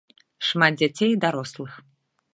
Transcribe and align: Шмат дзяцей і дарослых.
Шмат 0.47 0.73
дзяцей 0.79 1.11
і 1.17 1.21
дарослых. 1.27 1.71